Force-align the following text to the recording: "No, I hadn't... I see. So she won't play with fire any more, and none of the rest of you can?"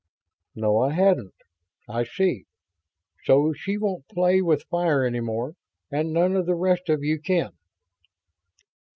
"No, 0.55 0.79
I 0.79 0.93
hadn't... 0.93 1.35
I 1.87 2.05
see. 2.05 2.45
So 3.25 3.53
she 3.53 3.77
won't 3.77 4.07
play 4.07 4.41
with 4.41 4.63
fire 4.63 5.05
any 5.05 5.19
more, 5.19 5.53
and 5.91 6.11
none 6.11 6.35
of 6.35 6.47
the 6.47 6.55
rest 6.55 6.89
of 6.89 7.03
you 7.03 7.19
can?" 7.19 7.51